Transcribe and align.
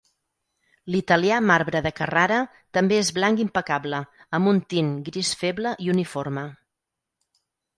L'italià 0.93 1.35
marbre 1.49 1.81
de 1.87 1.91
Carrara 1.99 2.39
també 2.77 2.97
és 3.01 3.11
blanc 3.19 3.43
impecable, 3.45 4.01
amb 4.39 4.53
un 4.55 4.63
tint 4.75 4.91
gris 5.11 5.35
feble 5.43 5.75
i 5.87 5.93
uniforme. 5.97 6.47